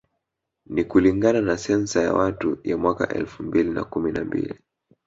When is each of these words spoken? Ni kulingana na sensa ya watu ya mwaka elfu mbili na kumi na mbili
Ni 0.65 0.83
kulingana 0.83 1.41
na 1.41 1.57
sensa 1.57 2.01
ya 2.03 2.13
watu 2.13 2.57
ya 2.63 2.77
mwaka 2.77 3.09
elfu 3.15 3.43
mbili 3.43 3.69
na 3.71 3.83
kumi 3.83 4.11
na 4.11 4.23
mbili 4.25 4.59